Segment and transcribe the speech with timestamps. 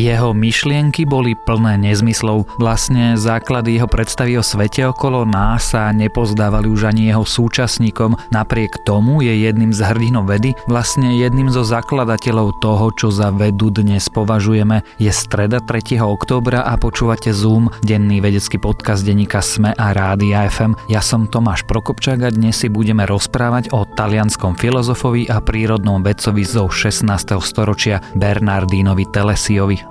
[0.00, 2.56] Jeho myšlienky boli plné nezmyslov.
[2.56, 8.16] Vlastne základy jeho predstavy o svete okolo nás sa nepozdávali už ani jeho súčasníkom.
[8.32, 13.68] Napriek tomu je jedným z hrdinov vedy, vlastne jedným zo zakladateľov toho, čo za vedu
[13.68, 14.80] dnes považujeme.
[14.96, 16.00] Je streda 3.
[16.00, 20.80] októbra a počúvate Zoom, denný vedecký podcast denníka SME a Rádia FM.
[20.88, 26.40] Ja som Tomáš Prokopčák a dnes si budeme rozprávať o talianskom filozofovi a prírodnom vedcovi
[26.40, 27.04] zo 16.
[27.44, 29.89] storočia Bernardínovi Telesiovi.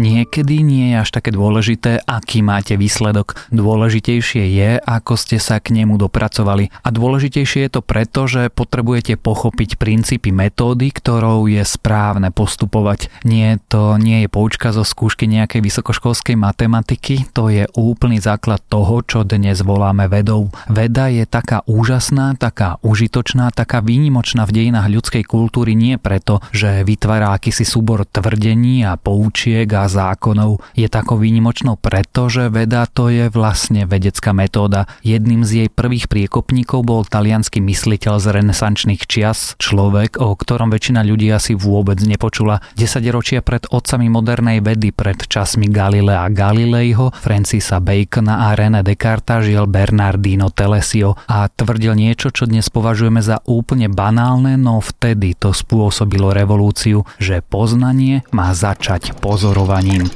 [0.00, 3.36] Niekedy nie je až také dôležité, aký máte výsledok.
[3.52, 6.72] Dôležitejšie je, ako ste sa k nemu dopracovali.
[6.80, 13.12] A dôležitejšie je to preto, že potrebujete pochopiť princípy metódy, ktorou je správne postupovať.
[13.28, 19.04] Nie to nie je poučka zo skúšky nejakej vysokoškolskej matematiky, to je úplný základ toho,
[19.04, 20.48] čo dnes voláme vedou.
[20.72, 26.88] Veda je taká úžasná, taká užitočná, taká výnimočná v dejinách ľudskej kultúry nie preto, že
[26.88, 33.10] vytvára akýsi súbor tvrdení a poučiek a zákonov je takou výnimočnou preto, že veda to
[33.10, 34.86] je vlastne vedecká metóda.
[35.02, 41.02] Jedným z jej prvých priekopníkov bol talianský mysliteľ z renesančných čias, človek, o ktorom väčšina
[41.02, 42.62] ľudí asi vôbec nepočula.
[42.78, 49.50] 10 ročia pred otcami modernej vedy, pred časmi Galilea Galileiho, Francisa Bacona a René Descartes
[49.50, 55.50] žil Bernardino Telesio a tvrdil niečo, čo dnes považujeme za úplne banálne, no vtedy to
[55.50, 60.10] spôsobilo revolúciu, že poznanie má začať pozorovať 他に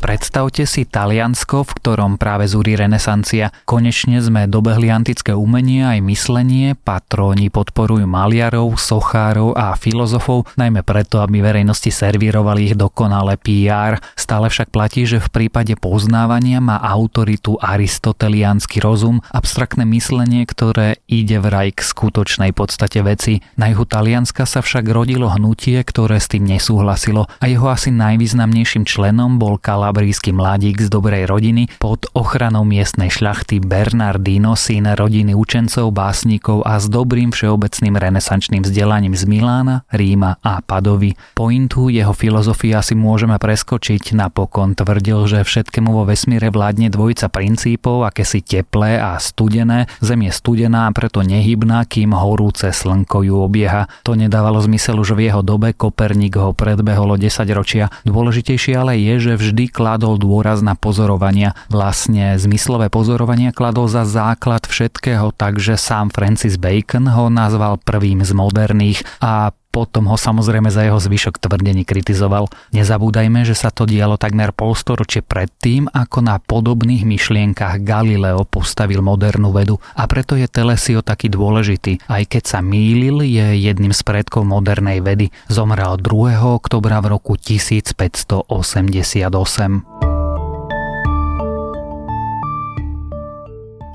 [0.00, 3.52] Predstavte si Taliansko, v ktorom práve zúri renesancia.
[3.68, 11.20] Konečne sme dobehli antické umenie aj myslenie, patróni podporujú maliarov, sochárov a filozofov, najmä preto,
[11.20, 14.00] aby verejnosti servírovali ich dokonale PR.
[14.16, 21.36] Stále však platí, že v prípade poznávania má autoritu aristoteliánsky rozum, abstraktné myslenie, ktoré ide
[21.44, 23.44] vraj k skutočnej podstate veci.
[23.60, 28.88] Na juhu Talianska sa však rodilo hnutie, ktoré s tým nesúhlasilo a jeho asi najvýznamnejším
[28.88, 35.34] členom bol Kala kalabrijský mladík z dobrej rodiny pod ochranou miestnej šľachty Bernardino, syn rodiny
[35.34, 41.18] učencov, básnikov a s dobrým všeobecným renesančným vzdelaním z Milána, Ríma a Padovy.
[41.34, 44.14] Pointu jeho filozofia si môžeme preskočiť.
[44.14, 49.90] Napokon tvrdil, že všetkému vo vesmíre vládne dvojica princípov, aké si teplé a studené.
[49.98, 53.90] Zem je studená preto nehybná, kým horúce slnko ju obieha.
[54.06, 57.90] To nedávalo zmysel už v jeho dobe, Koperník ho predbehol o 10 ročia.
[58.06, 61.56] Dôležitejšie ale je, že vždy kladol dôraz na pozorovania.
[61.72, 68.36] Vlastne zmyslové pozorovania kladol za základ všetkého, takže sám Francis Bacon ho nazval prvým z
[68.36, 72.50] moderných a potom ho samozrejme za jeho zvyšok tvrdení kritizoval.
[72.74, 79.54] Nezabúdajme, že sa to dialo takmer polstoročie predtým, ako na podobných myšlienkach Galileo postavil modernú
[79.54, 82.02] vedu a preto je Telesio taký dôležitý.
[82.10, 85.30] Aj keď sa mýlil, je jedným z predkov modernej vedy.
[85.46, 86.42] Zomrel 2.
[86.42, 90.09] oktobra v roku 1588.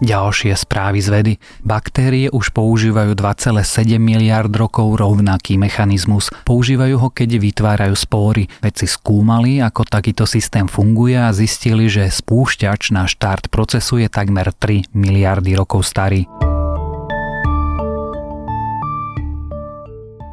[0.00, 1.32] Ďalšie správy z vedy.
[1.60, 6.32] Baktérie už používajú 2,7 miliard rokov rovnaký mechanizmus.
[6.48, 8.48] Používajú ho, keď vytvárajú spóry.
[8.64, 14.48] Vedci skúmali, ako takýto systém funguje a zistili, že spúšťač na štart procesu je takmer
[14.56, 16.49] 3 miliardy rokov starý.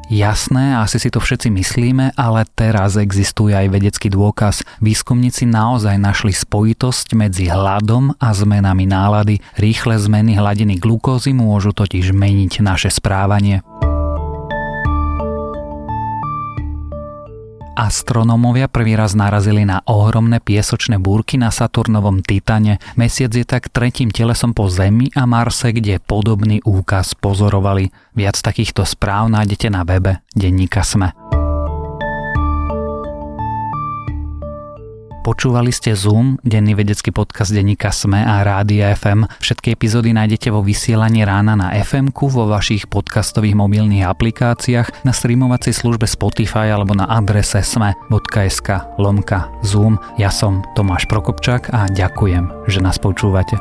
[0.08, 4.64] Jasné, asi si to všetci myslíme, ale teraz existuje aj vedecký dôkaz.
[4.80, 9.44] Výskumníci naozaj našli spojitosť medzi hladom a zmenami nálady.
[9.60, 13.68] Rýchle zmeny hladiny glukózy môžu totiž meniť naše správanie.
[17.78, 22.82] Astronómovia prvý raz narazili na ohromné piesočné búrky na Saturnovom Titane.
[22.98, 27.94] Mesiac je tak tretím telesom po Zemi a Marse, kde podobný úkaz pozorovali.
[28.18, 31.14] Viac takýchto správ nájdete na webe Denníka Sme.
[35.28, 39.28] Počúvali ste Zoom, denný vedecký podcast denníka SME a Rádia FM.
[39.44, 45.76] Všetky epizódy nájdete vo vysielaní rána na fm vo vašich podcastových mobilných aplikáciách, na streamovacej
[45.76, 50.00] službe Spotify alebo na adrese sme.sk lomka Zoom.
[50.16, 53.60] Ja som Tomáš Prokopčák a ďakujem, že nás počúvate.